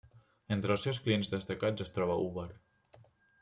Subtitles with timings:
[0.55, 2.51] Entre els seus clients destacats es troba Uber.